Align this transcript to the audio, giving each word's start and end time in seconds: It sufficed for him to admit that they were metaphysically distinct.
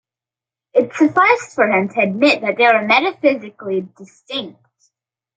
It 0.73 0.95
sufficed 0.95 1.53
for 1.53 1.67
him 1.67 1.87
to 1.89 1.99
admit 2.01 2.41
that 2.41 2.57
they 2.57 2.63
were 2.63 2.81
metaphysically 2.87 3.87
distinct. 3.95 4.59